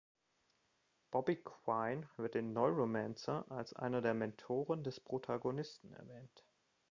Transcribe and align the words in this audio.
Bobby 1.11 1.35
Quine 1.43 2.09
wird 2.17 2.33
in 2.35 2.53
„Neuromancer“ 2.53 3.45
als 3.51 3.73
einer 3.73 4.01
der 4.01 4.15
Mentoren 4.15 4.83
des 4.83 4.99
Protagonisten 4.99 5.93
erwähnt. 5.93 6.43